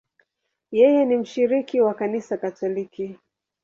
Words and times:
Yeye 0.71 1.05
ni 1.05 1.17
mshiriki 1.17 1.81
wa 1.81 1.93
Kanisa 1.93 2.37
Katoliki. 2.37 3.19